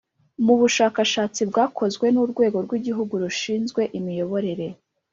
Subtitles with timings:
[0.45, 4.67] Mu bushakashatsi bwakozwe n Urwego rw Igihugu rushinzwe Imiyoborere